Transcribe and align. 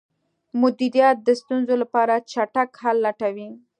مدیریت 0.61 1.17
د 1.23 1.29
ستونزو 1.41 1.73
لپاره 1.83 2.13
چټک 2.31 2.69
حل 2.81 2.97
لټوي. 3.05 3.49